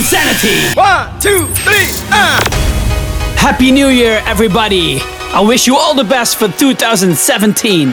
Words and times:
inZanity. 0.00 0.74
One, 0.76 1.20
two, 1.20 1.46
three, 1.56 1.92
ah! 2.10 2.40
Happy 3.36 3.70
New 3.70 3.88
Year, 3.88 4.22
everybody! 4.24 4.98
I 5.34 5.42
wish 5.46 5.66
you 5.66 5.76
all 5.76 5.94
the 5.94 6.04
best 6.04 6.36
for 6.36 6.48
2017. 6.48 7.92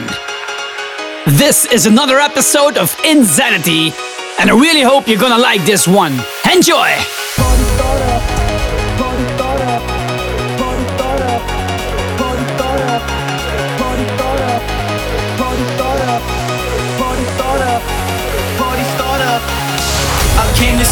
This 1.36 1.66
is 1.70 1.84
another 1.84 2.18
episode 2.18 2.78
of 2.78 2.90
InZanity, 3.04 3.92
and 4.40 4.48
I 4.50 4.54
really 4.54 4.80
hope 4.80 5.06
you're 5.06 5.20
gonna 5.20 5.36
like 5.36 5.62
this 5.66 5.86
one. 5.86 6.18
Enjoy! 6.50 6.88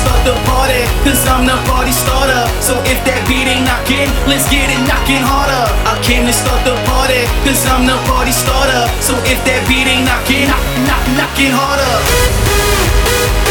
start 0.06 0.22
the 0.22 0.36
party, 0.46 0.86
cause 1.02 1.26
I'm 1.26 1.46
the 1.46 1.58
party 1.66 1.90
starter. 1.90 2.46
So 2.62 2.78
if 2.86 3.02
that 3.10 3.26
beat 3.26 3.50
ain't 3.50 3.66
knocking, 3.66 4.06
let's 4.30 4.46
get 4.46 4.70
it 4.70 4.78
knocking 4.86 5.18
harder. 5.18 5.66
I 5.82 5.98
came 5.98 6.22
to 6.30 6.34
start 6.34 6.62
the 6.62 6.78
party, 6.86 7.26
cause 7.42 7.66
I'm 7.66 7.90
the 7.90 7.98
party 8.06 8.30
starter. 8.30 8.86
So 9.02 9.18
if 9.26 9.42
that 9.50 9.66
beat 9.66 9.90
ain't 9.90 10.06
knocking, 10.06 10.46
knock, 10.46 10.62
knock, 10.86 11.02
knocking 11.18 11.50
harder. 11.50 13.45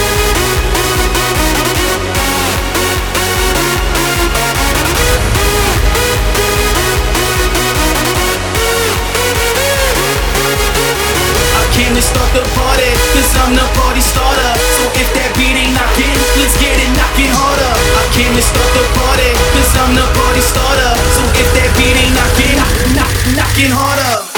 time 11.95 12.01
to 12.01 12.07
start 12.07 12.31
the 12.33 12.43
party, 12.55 12.91
cause 13.13 13.31
I'm 13.39 13.55
the 13.55 13.63
party 13.79 14.01
starter. 14.01 14.51
So 14.75 14.83
if 14.99 15.07
that 15.15 15.31
beat 15.39 15.55
ain't 15.55 15.71
knocking, 15.71 16.15
let's 16.39 16.55
get 16.59 16.75
it 16.75 16.91
knocking 16.99 17.31
harder. 17.31 17.71
I 17.71 18.03
came 18.11 18.33
to 18.35 18.43
start 18.43 18.71
the 18.75 18.83
party, 18.99 19.31
cause 19.55 19.71
I'm 19.79 19.95
the 19.95 20.07
party 20.19 20.41
starter. 20.43 20.91
So 21.15 21.23
if 21.39 21.47
that 21.55 21.71
beat 21.79 21.95
ain't 21.95 22.15
knocking, 22.15 22.55
knock, 22.59 22.75
knock, 22.99 23.11
knocking 23.39 23.71
harder. 23.71 24.34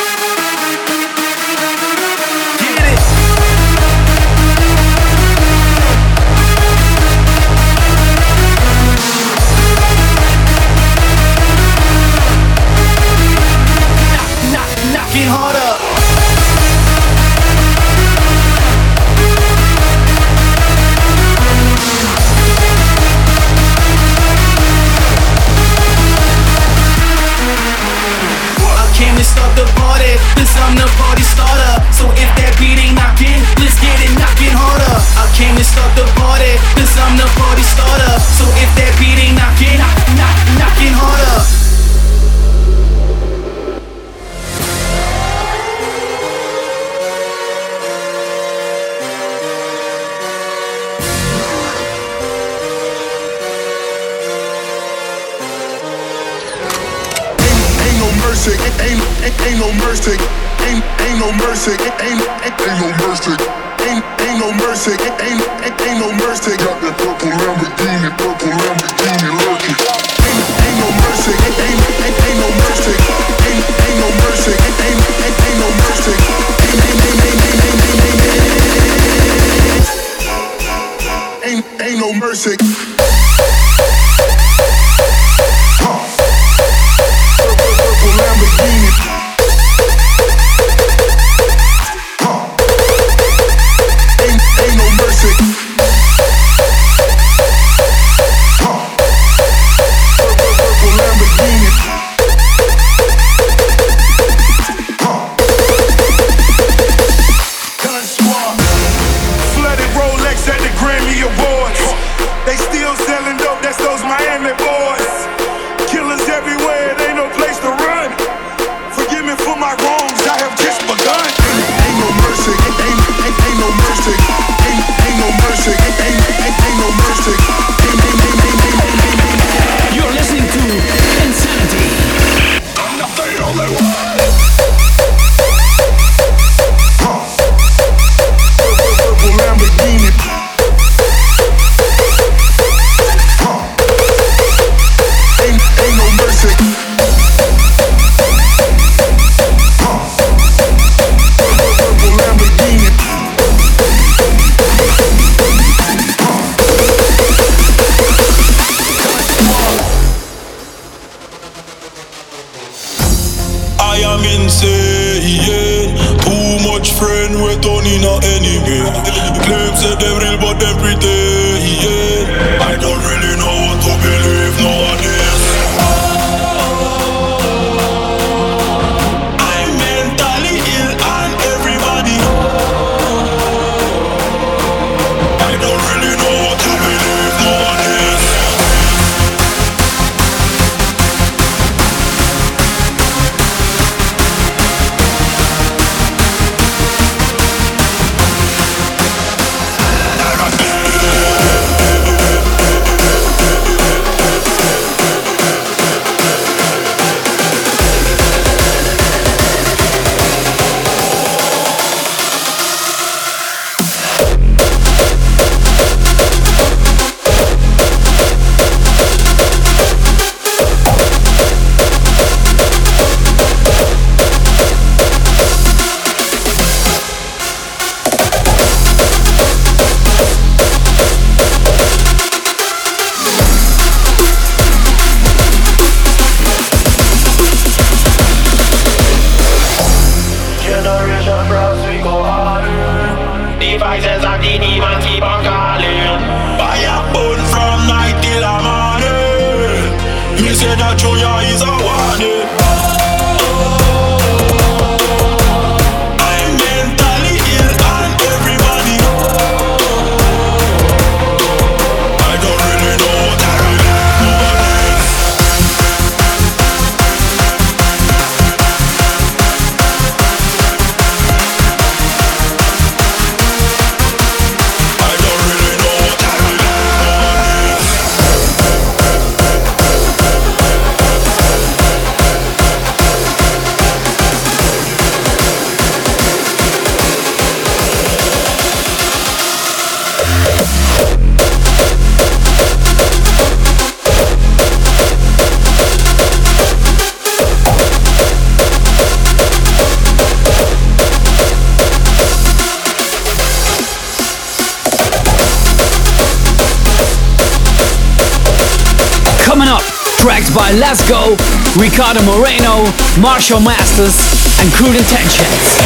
by 310.68 310.74
Lasgo, 310.74 311.38
Ricardo 311.80 312.22
Moreno, 312.24 312.84
Marshall 313.22 313.62
Masters, 313.62 314.18
and 314.60 314.74
Crude 314.74 314.98
Intentions. 314.98 315.78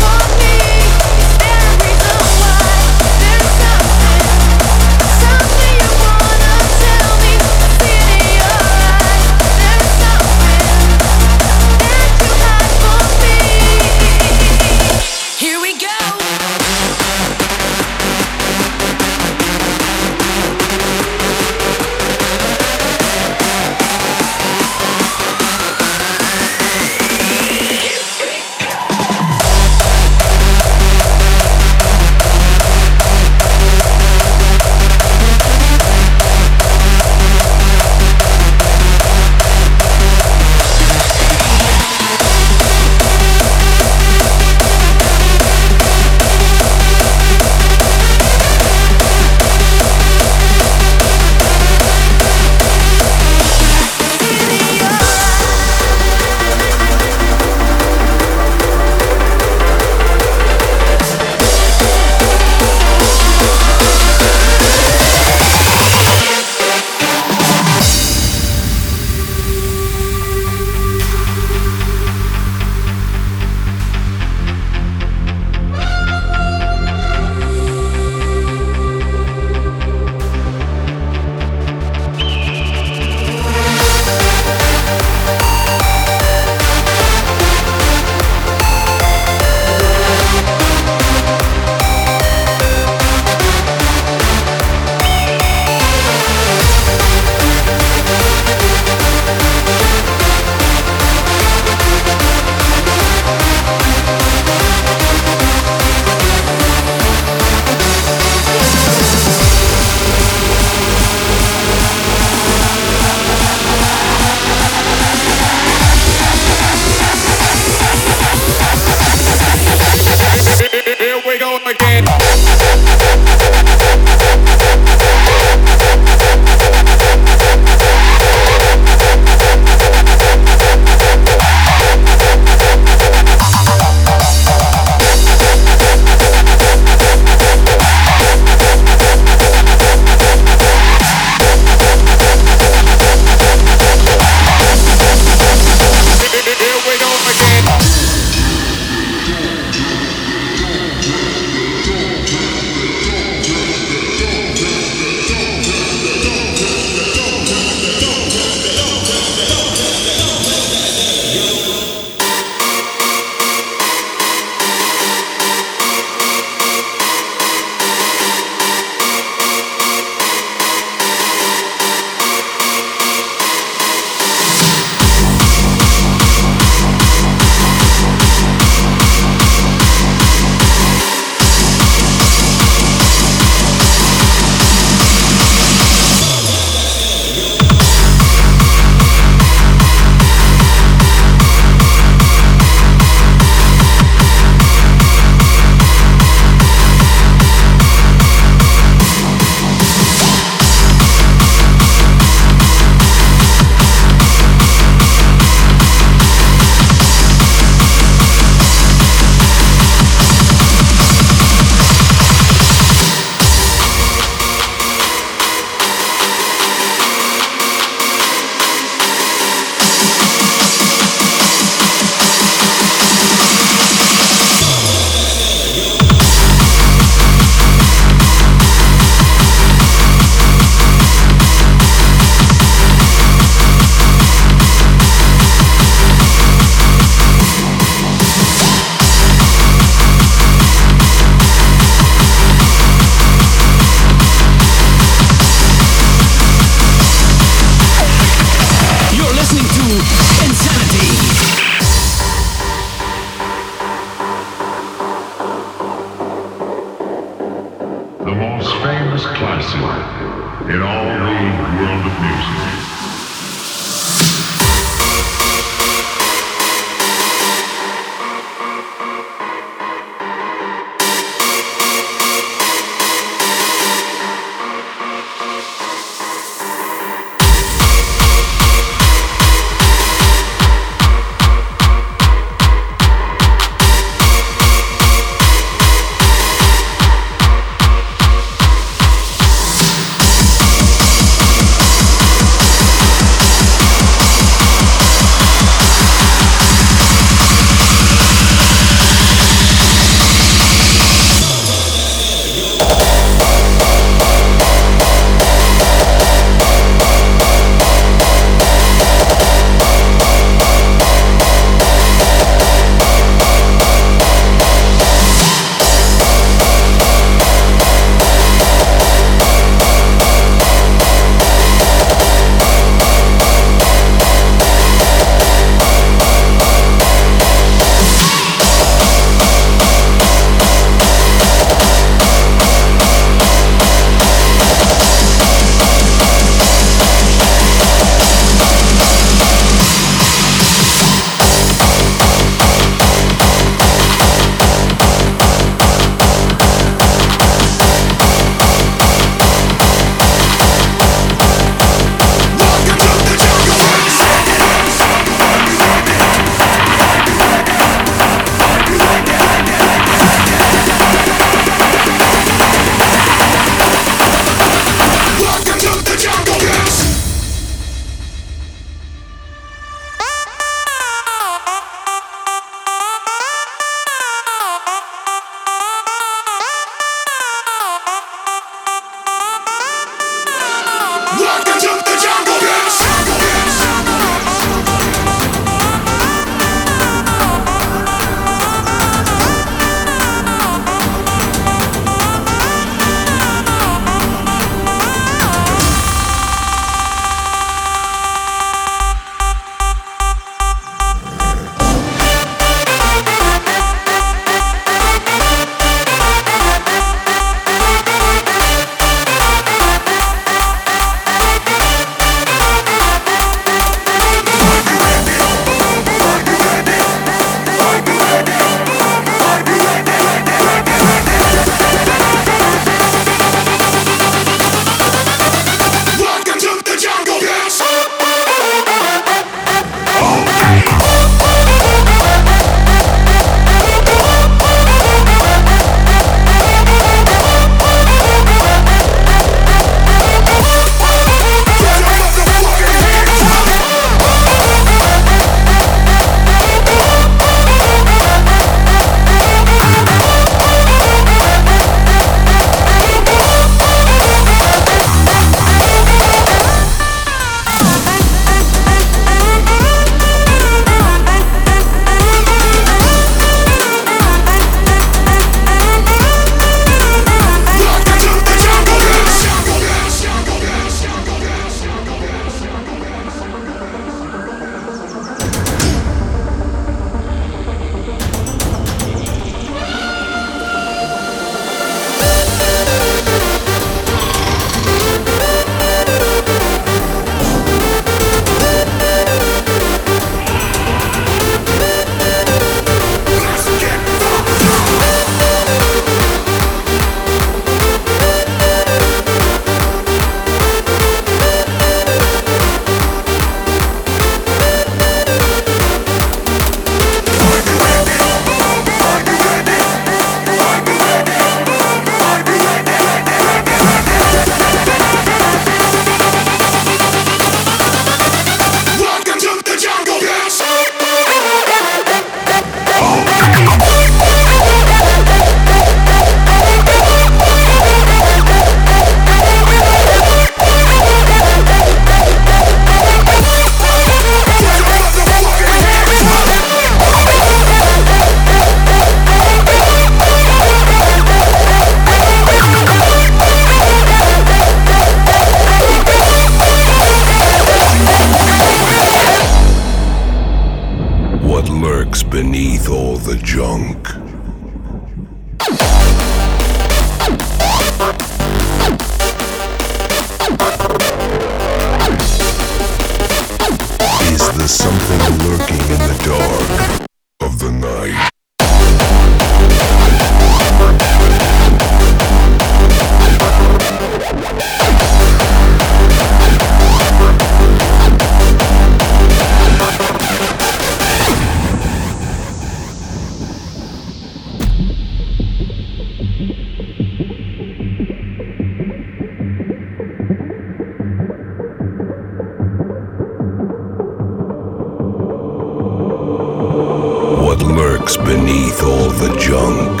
Beneath 598.48 598.82
all 598.82 599.10
the 599.10 599.36
junk, 599.36 600.00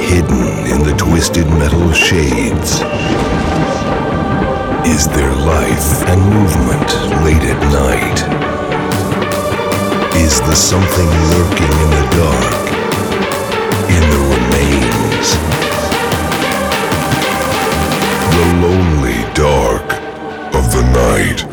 hidden 0.00 0.72
in 0.72 0.82
the 0.88 0.94
twisted 0.96 1.46
metal 1.48 1.92
shades, 1.92 2.80
is 4.88 5.06
there 5.06 5.34
life 5.44 6.02
and 6.08 6.18
movement 6.22 6.88
late 7.22 7.44
at 7.44 7.60
night? 7.84 8.20
Is 10.16 10.40
the 10.40 10.54
something 10.54 11.10
lurking 11.34 11.72
in 11.84 11.90
the 11.98 12.06
dark, 12.16 12.62
in 13.96 14.02
the 14.12 14.22
remains? 14.32 15.28
The 18.32 18.46
lonely 18.64 19.20
dark 19.34 19.92
of 20.54 20.72
the 20.72 20.84
night. 20.94 21.49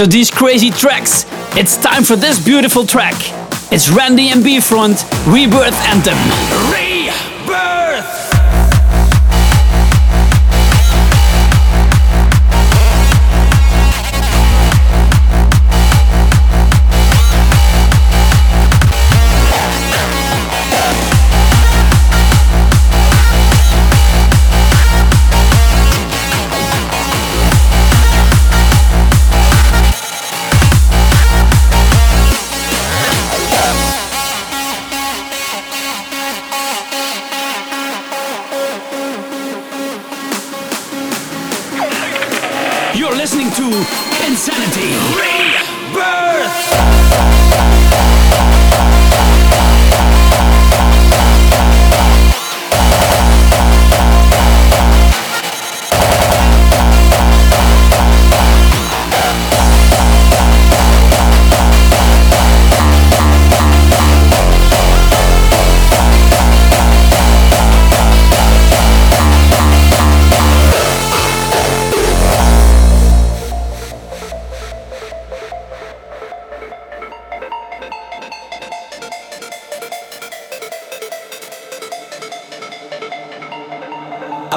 After 0.00 0.12
these 0.12 0.30
crazy 0.30 0.70
tracks, 0.70 1.26
it's 1.58 1.76
time 1.76 2.04
for 2.04 2.16
this 2.16 2.42
beautiful 2.42 2.86
track. 2.86 3.12
It's 3.70 3.90
Ran-D 3.90 4.30
and 4.30 4.42
B 4.42 4.58
Front 4.58 5.04
Rebirth 5.26 5.78
Anthem. 5.88 6.89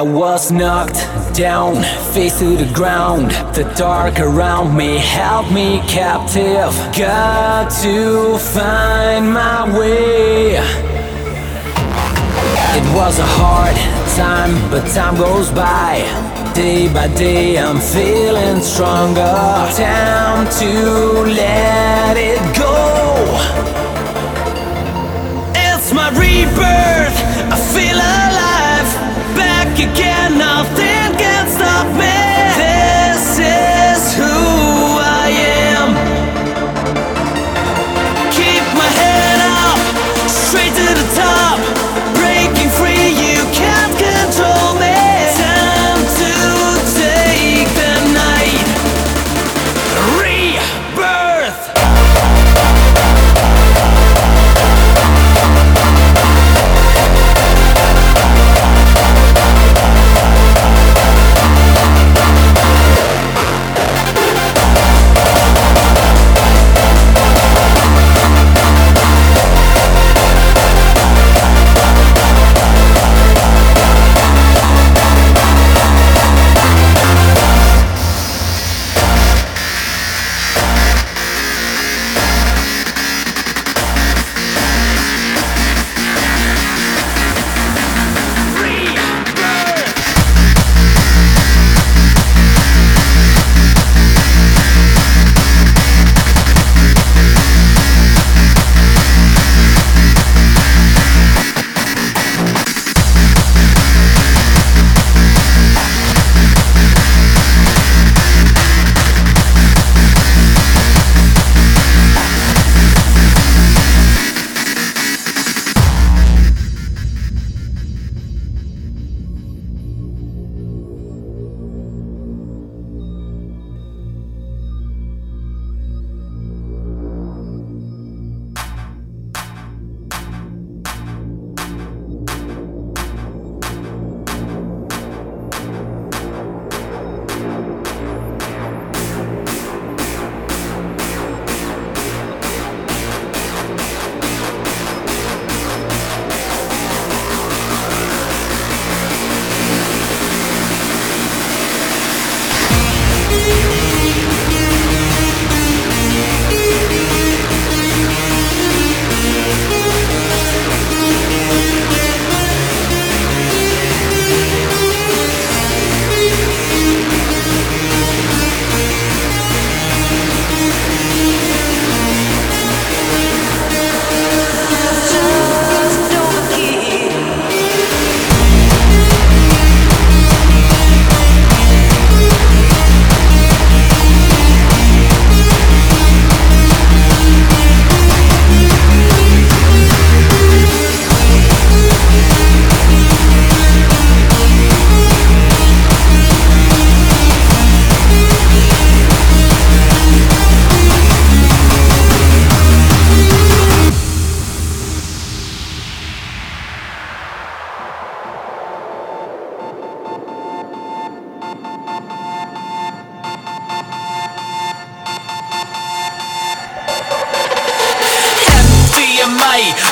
Was 0.04 0.52
knocked 0.52 1.00
down, 1.34 1.82
face 2.12 2.38
to 2.38 2.56
the 2.56 2.70
ground. 2.72 3.30
The 3.54 3.64
dark 3.76 4.20
around 4.20 4.76
me 4.76 4.98
held 4.98 5.52
me 5.52 5.80
captive. 5.88 6.72
Got 6.96 7.70
to 7.82 8.38
find 8.38 9.32
my 9.32 9.78
way. 9.78 10.56
It 12.76 12.86
was 12.94 13.18
a 13.18 13.26
hard 13.26 13.76
time, 14.16 14.52
but 14.70 14.86
time 14.92 15.16
goes 15.16 15.50
by. 15.50 16.02
Day 16.54 16.92
by 16.92 17.08
day, 17.14 17.58
I'm 17.58 17.80
feeling 17.80 18.60
stronger. 18.62 19.36
Time 19.74 20.46
to 20.60 20.70
let 21.42 22.16
it 22.16 22.40
go. 22.56 22.74
It's 25.54 25.92
my 25.92 26.10
rebirth. 26.10 27.23
Again, 29.84 30.38
nothing 30.38 30.83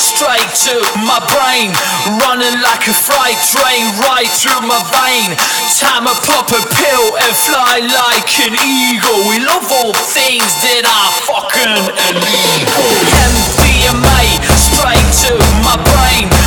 straight 0.00 0.50
to 0.66 0.74
my 1.06 1.20
brain. 1.30 1.70
Running 2.18 2.58
like 2.62 2.84
a 2.88 2.96
freight 2.96 3.38
train 3.46 3.86
right 4.02 4.30
through 4.30 4.66
my 4.66 4.82
vein. 4.90 5.30
Time 5.78 6.08
I 6.08 6.14
pop 6.26 6.50
a 6.50 6.62
pill 6.74 7.06
and 7.22 7.32
fly 7.36 7.84
like 7.84 8.30
an 8.42 8.54
eagle. 8.58 9.28
We 9.28 9.38
love 9.44 9.66
all 9.70 9.94
things 10.10 10.50
that 10.66 10.84
are 10.88 11.12
fucking 11.28 11.76
illegal. 12.10 12.90
MDMA 13.30 14.42
straight 14.58 15.08
to 15.26 15.32
my 15.62 15.76
brain. 15.78 16.41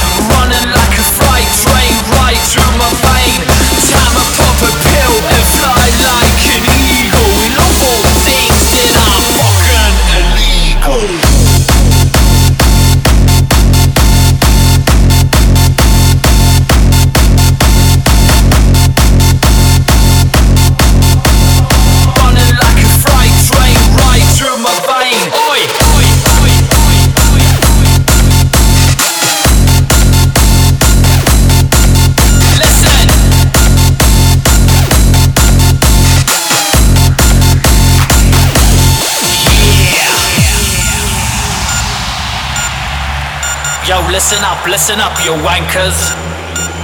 listen 44.16 44.42
up, 44.46 44.66
listen 44.66 44.98
up, 45.02 45.12
you 45.26 45.34
wankers. 45.44 46.16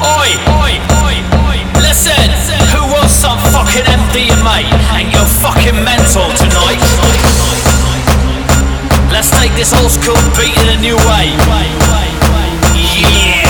Oi, 0.04 0.30
oi, 0.60 0.74
oi, 1.00 1.15
oi. 1.48 1.58
Listen, 1.80 2.28
who 2.76 2.84
wants 2.91 3.13
some 3.13 3.39
fucking 3.56 3.88
MDMA? 3.88 4.67
And 5.00 5.08
you're 5.13 5.32
fucking 5.39 5.80
mental 5.82 6.28
tonight. 6.36 6.84
Let's 9.13 9.32
take 9.39 9.56
this 9.56 9.72
old 9.74 9.91
school 9.91 10.20
beat 10.36 10.58
in 10.60 10.78
a 10.78 10.82
new 10.82 10.98
way. 11.08 11.32
Yeah. 12.76 13.40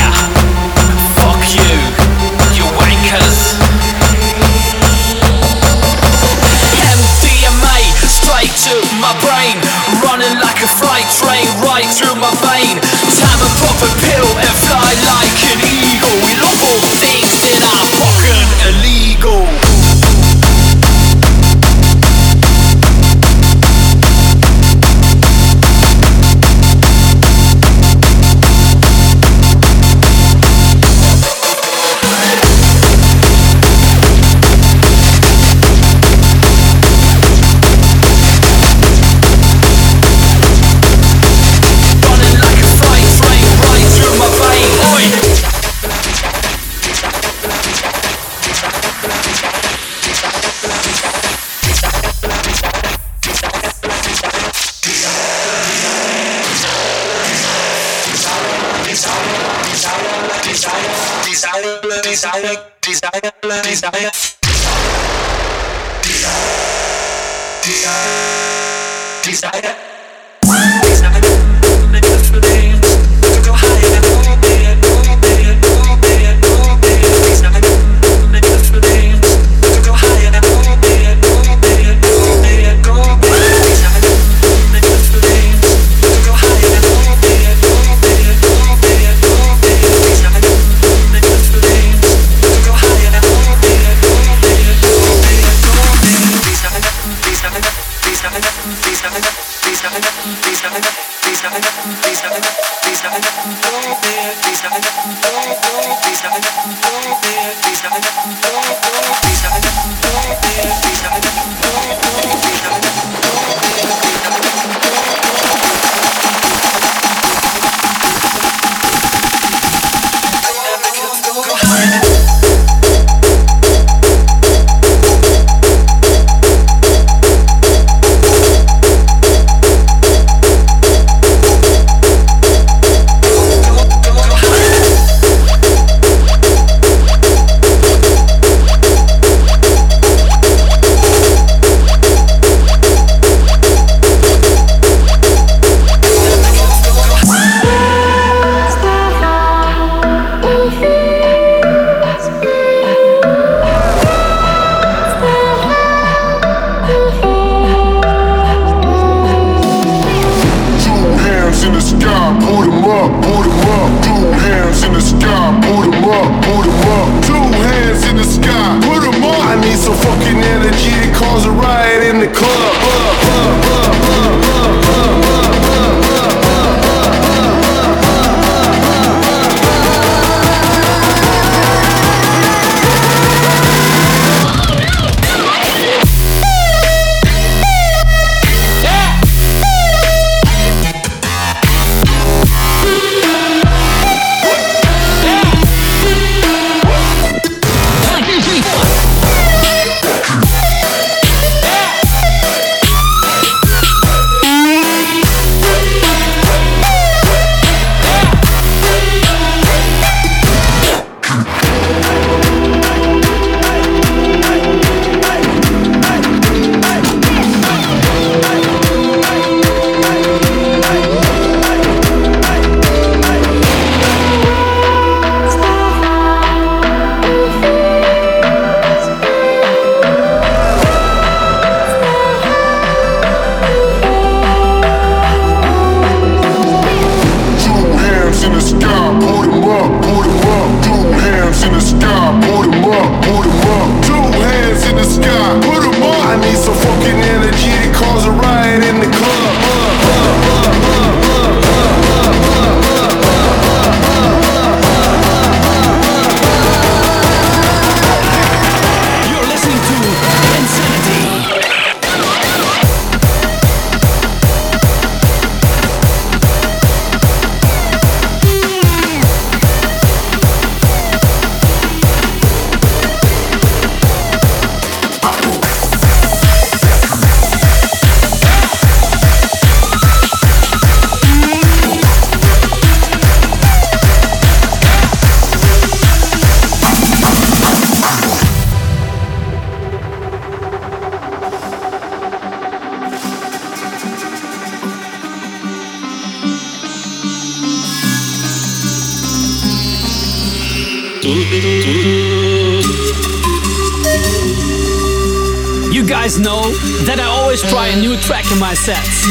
Track 308.21 308.51
in 308.51 308.59
my 308.59 308.73
sets. 308.73 309.25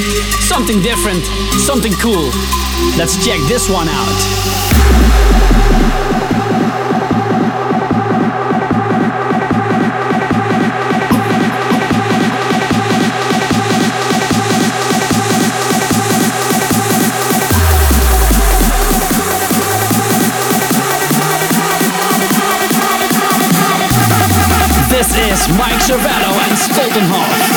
Something 0.46 0.82
different, 0.82 1.24
something 1.64 1.92
cool. 1.94 2.30
Let's 2.98 3.24
check 3.24 3.38
this 3.48 3.68
one 3.70 3.88
out. 3.88 4.16
This 24.90 25.16
is 25.16 25.48
Mike 25.56 25.80
Cervello 25.80 26.32
and 26.44 26.58
Stoltenhoff. 26.58 27.49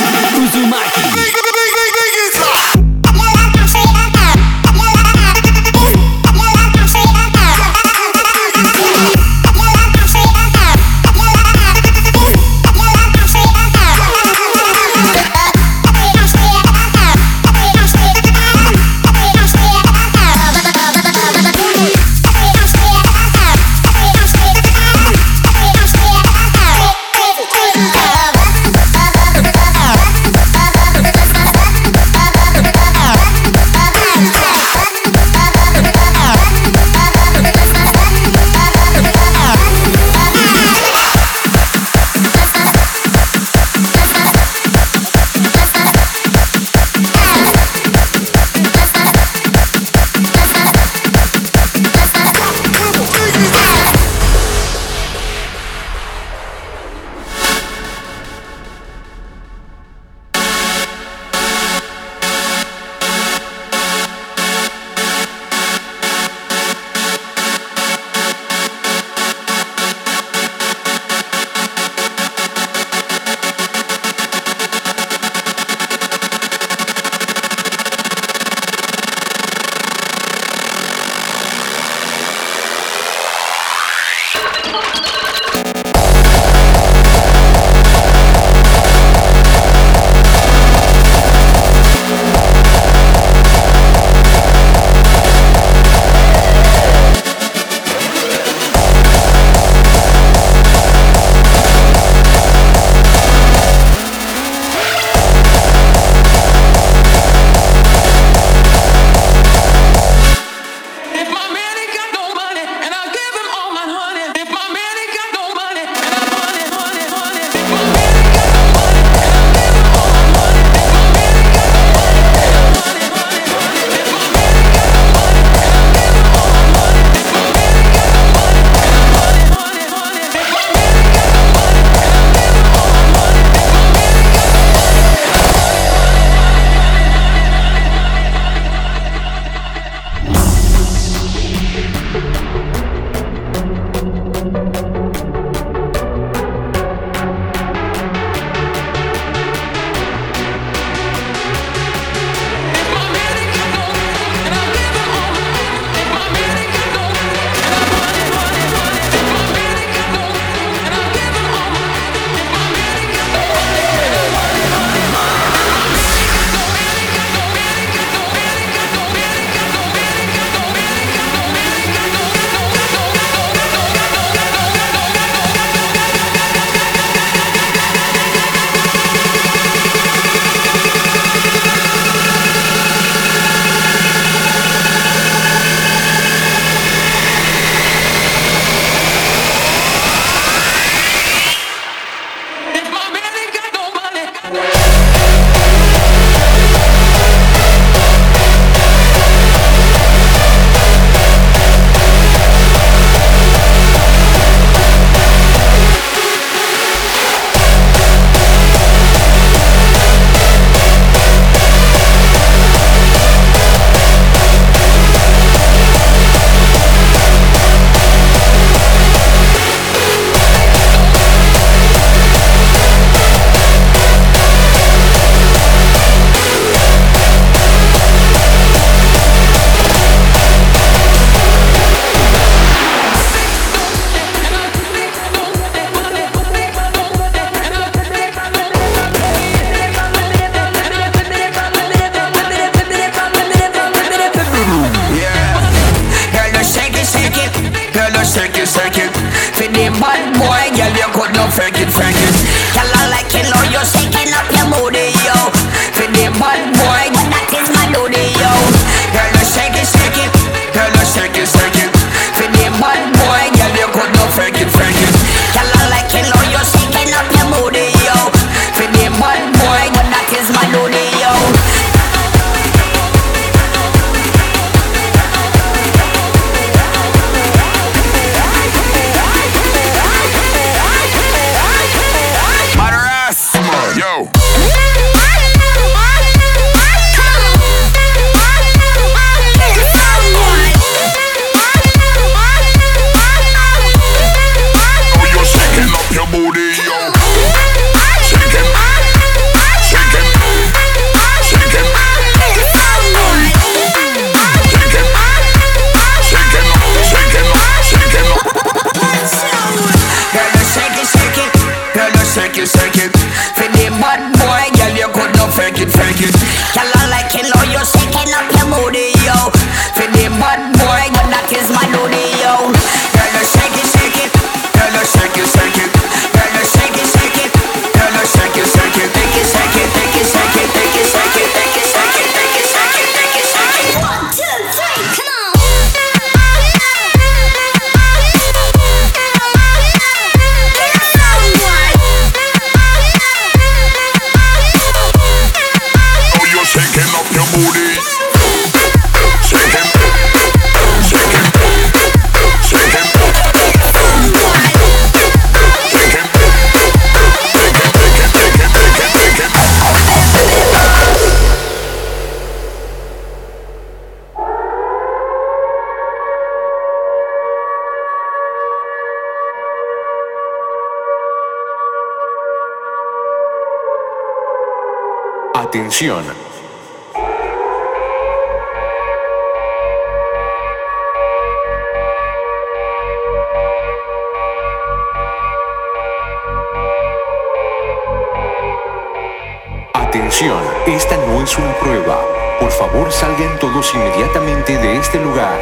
Atención, 389.93 390.62
esta 390.87 391.15
no 391.15 391.41
es 391.41 391.58
una 391.58 391.73
prueba. 391.79 392.19
Por 392.60 392.71
favor 392.71 393.10
salgan 393.10 393.58
todos 393.60 393.93
inmediatamente 393.95 394.77
de 394.77 394.97
este 394.97 395.23
lugar. 395.23 395.58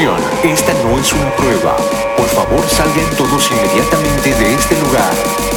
Esta 0.00 0.72
no 0.82 0.98
es 0.98 1.12
una 1.12 1.30
prueba. 1.36 1.76
Por 2.16 2.26
favor, 2.28 2.66
salgan 2.66 3.04
todos 3.18 3.50
inmediatamente 3.50 4.34
de 4.34 4.54
este 4.54 4.80
lugar. 4.80 5.49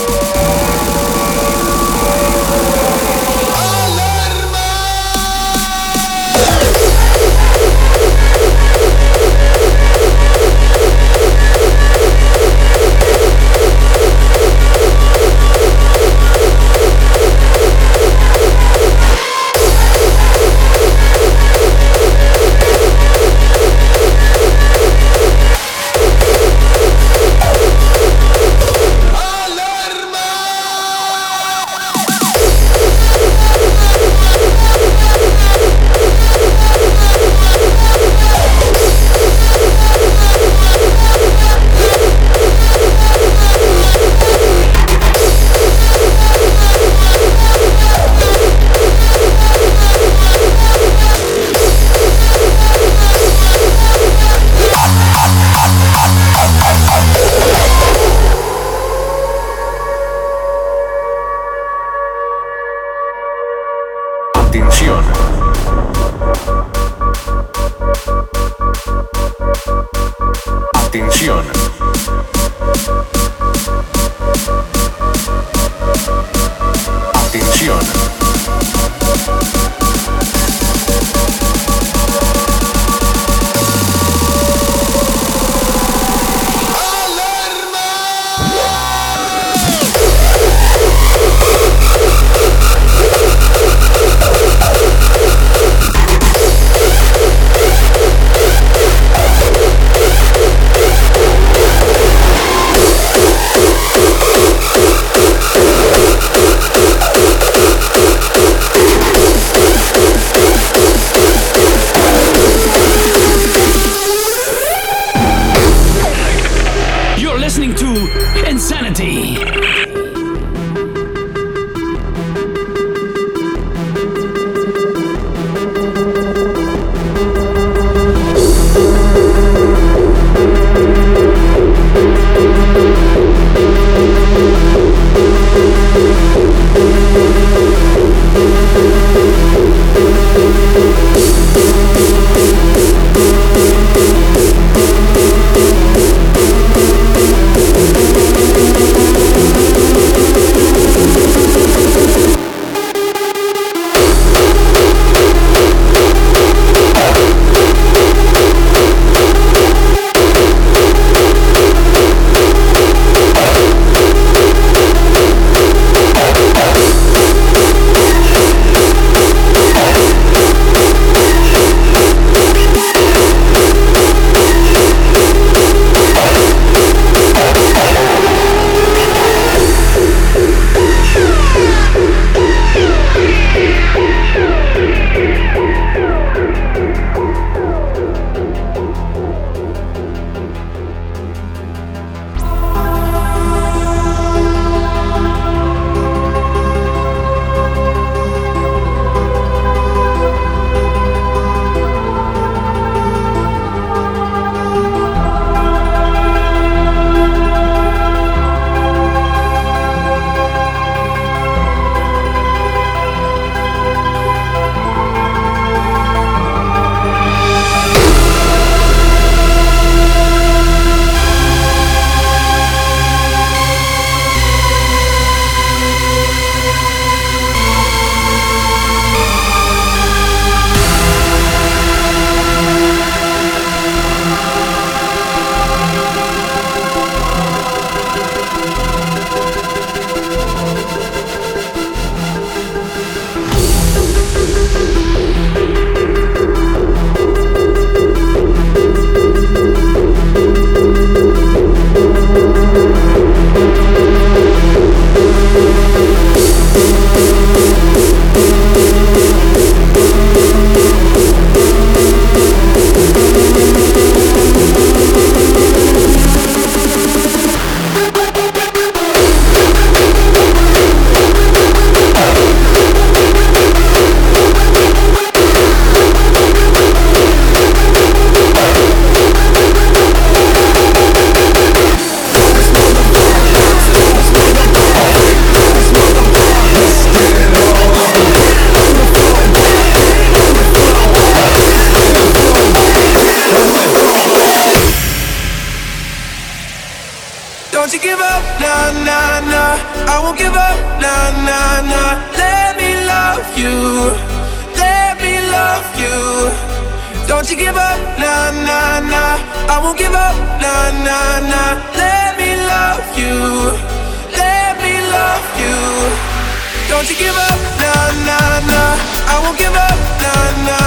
Nah, 320.23 320.67
nah. 320.67 320.82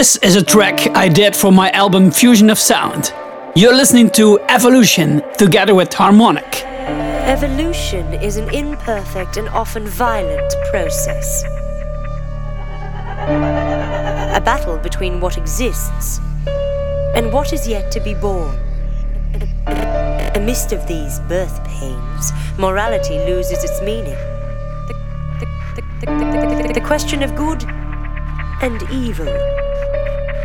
This 0.00 0.16
is 0.22 0.34
a 0.34 0.42
track 0.42 0.96
I 0.96 1.10
did 1.10 1.36
for 1.36 1.52
my 1.52 1.70
album 1.72 2.10
Fusion 2.10 2.48
of 2.48 2.58
Sound. 2.58 3.12
You're 3.54 3.74
listening 3.74 4.08
to 4.12 4.40
Evolution 4.48 5.20
together 5.36 5.74
with 5.74 5.90
HarmoniK. 5.90 6.62
Evolution 7.28 8.14
is 8.14 8.38
an 8.38 8.48
imperfect 8.48 9.36
and 9.36 9.46
often 9.50 9.86
violent 9.86 10.54
process. 10.70 11.44
A 14.38 14.40
battle 14.42 14.78
between 14.78 15.20
what 15.20 15.36
exists 15.36 16.18
and 17.14 17.30
what 17.30 17.52
is 17.52 17.68
yet 17.68 17.92
to 17.92 18.00
be 18.00 18.14
born. 18.14 18.58
Amidst 20.34 20.72
of 20.72 20.88
these 20.88 21.20
birth 21.28 21.62
pains, 21.64 22.32
morality 22.56 23.18
loses 23.18 23.62
its 23.62 23.82
meaning. 23.82 24.16
The, 26.00 26.72
the, 26.72 26.80
question 26.80 27.22
of 27.22 27.36
good 27.36 27.62
and 28.62 28.82
evil 28.90 29.59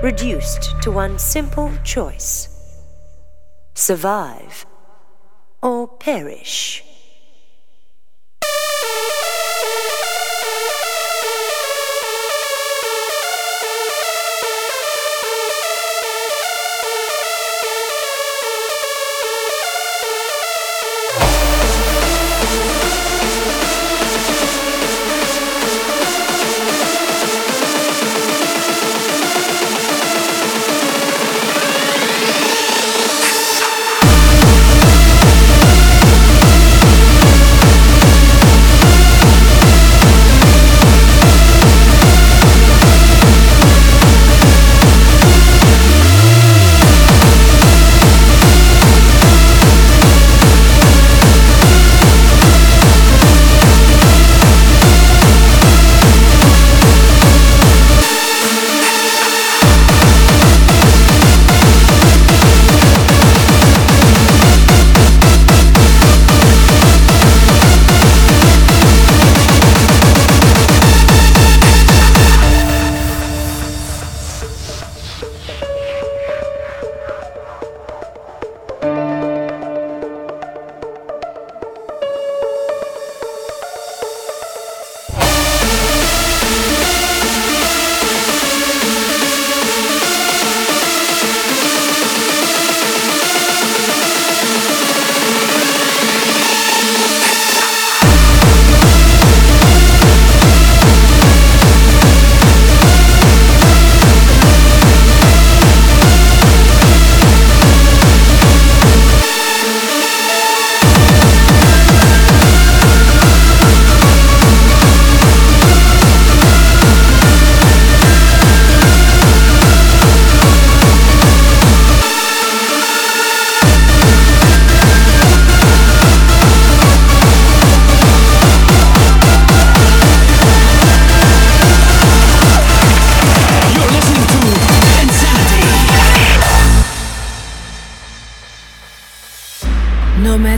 reduced 0.04 0.82
to 0.82 0.92
one 0.92 1.18
simple 1.18 1.72
choice 1.84 2.50
survive 3.74 4.66
or 5.62 5.88
perish. 5.88 6.85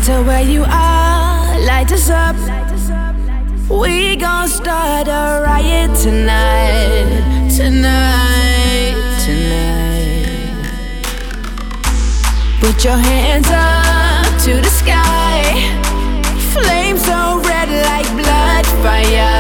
matter 0.08 0.24
where 0.26 0.42
you 0.42 0.64
are, 0.64 1.60
light 1.66 1.92
us 1.92 2.10
up. 2.10 2.36
We 3.70 4.16
gon' 4.16 4.48
start 4.48 5.08
a 5.08 5.42
riot 5.44 5.94
tonight, 6.00 7.50
tonight, 7.54 8.96
tonight. 9.26 10.64
Put 12.62 12.86
your 12.86 12.98
hands 12.98 13.48
up 13.50 14.42
to 14.46 14.62
the 14.62 14.70
sky, 14.70 15.44
flames 16.54 17.04
so 17.04 17.42
red 17.44 17.70
like 17.70 18.08
blood 18.16 18.66
fire. 18.84 19.37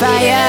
fire. 0.00 0.39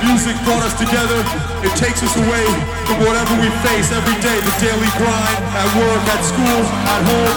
Music 0.00 0.32
brought 0.48 0.64
us 0.64 0.72
together. 0.80 1.20
It 1.60 1.72
takes 1.76 2.00
us 2.00 2.16
away 2.16 2.46
from 2.88 3.04
whatever 3.04 3.36
we 3.36 3.52
face 3.60 3.92
every 3.92 4.16
day 4.24 4.36
the 4.40 4.54
daily 4.56 4.90
grind, 4.96 5.38
at 5.52 5.68
work, 5.76 6.02
at 6.08 6.22
school, 6.24 6.60
at 6.88 7.00
home. 7.04 7.36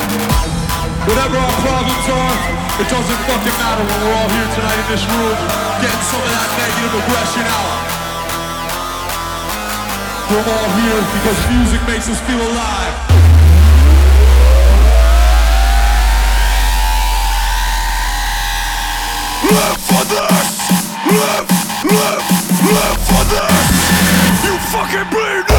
Whatever 1.03 1.35
our 1.35 1.55
problems 1.59 2.05
are, 2.07 2.35
it 2.79 2.87
doesn't 2.87 3.21
fucking 3.27 3.57
matter 3.59 3.83
when 3.83 3.99
we're 4.07 4.15
all 4.15 4.29
here 4.31 4.49
tonight 4.55 4.79
in 4.79 4.87
this 4.95 5.03
room, 5.11 5.35
getting 5.83 6.05
some 6.07 6.23
of 6.23 6.31
that 6.31 6.49
negative 6.55 6.93
aggression 7.03 7.45
out. 7.51 7.75
We're 10.31 10.47
all 10.47 10.69
here 10.79 11.01
because 11.19 11.39
music 11.51 11.81
makes 11.85 12.07
us 12.07 12.19
feel 12.23 12.39
alive. 12.39 12.95
Live 19.51 19.79
for 19.83 20.03
this! 20.07 20.49
Live, 21.11 21.47
live, 21.91 22.22
live 22.73 22.99
for 23.07 23.23
this! 23.29 24.43
You 24.45 24.57
fucking 24.73 25.09
bleed 25.11 25.52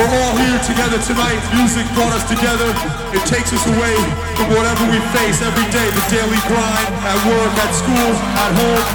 We're 0.00 0.16
all 0.16 0.32
here 0.40 0.56
together 0.64 0.96
tonight. 1.04 1.36
Music 1.52 1.84
brought 1.92 2.16
us 2.16 2.24
together. 2.24 2.72
It 3.12 3.20
takes 3.28 3.52
us 3.52 3.60
away 3.68 3.92
from 4.32 4.48
whatever 4.56 4.88
we 4.88 4.96
face 5.12 5.44
every 5.44 5.68
day 5.68 5.84
the 5.92 6.04
daily 6.08 6.40
grind, 6.48 6.88
at 7.04 7.20
work, 7.28 7.52
at 7.60 7.68
school, 7.76 8.08
at 8.16 8.50
home. 8.56 8.86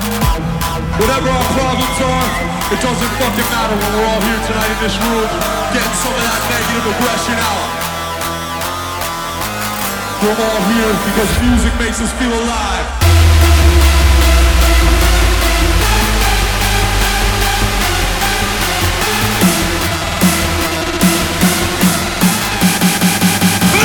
Whatever 0.98 1.30
our 1.30 1.48
problems 1.54 1.98
are, 2.10 2.26
it 2.74 2.82
doesn't 2.82 3.14
fucking 3.22 3.50
matter 3.54 3.78
when 3.78 3.92
we're 3.94 4.08
all 4.18 4.22
here 4.26 4.42
tonight 4.50 4.72
in 4.74 4.80
this 4.82 4.98
room, 4.98 5.30
getting 5.78 5.98
some 6.02 6.10
of 6.10 6.24
that 6.26 6.42
negative 6.50 6.86
aggression 6.98 7.38
out. 7.38 7.70
We're 10.26 10.42
all 10.42 10.62
here 10.74 10.94
because 11.06 11.30
music 11.46 11.74
makes 11.86 12.02
us 12.02 12.10
feel 12.18 12.34
alive. 12.34 13.05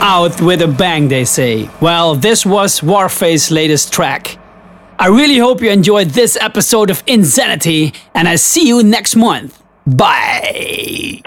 out 0.00 0.40
with 0.40 0.62
a 0.62 0.68
bang, 0.68 1.08
they 1.08 1.24
say. 1.24 1.68
Well, 1.80 2.14
this 2.14 2.44
was 2.46 2.80
Warface's 2.82 3.50
latest 3.50 3.92
track. 3.92 4.38
I 4.98 5.08
really 5.08 5.38
hope 5.38 5.62
you 5.62 5.70
enjoyed 5.70 6.08
this 6.08 6.36
episode 6.40 6.90
of 6.90 7.04
InZanity, 7.06 7.94
and 8.14 8.28
I 8.28 8.36
see 8.36 8.66
you 8.66 8.82
next 8.82 9.14
month. 9.16 9.62
Bye! 9.86 11.22